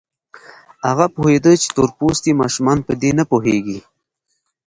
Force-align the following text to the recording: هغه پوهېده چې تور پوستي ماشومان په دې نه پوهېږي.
هغه 0.87 1.05
پوهېده 1.15 1.53
چې 1.61 1.67
تور 1.75 1.89
پوستي 1.97 2.31
ماشومان 2.41 2.77
په 2.87 2.93
دې 3.01 3.11
نه 3.19 3.23
پوهېږي. 3.31 3.79